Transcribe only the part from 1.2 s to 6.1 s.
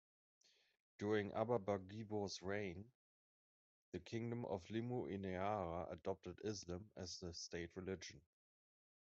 Abba Bagibo's reign, the Kingdom of Limmu-Ennarea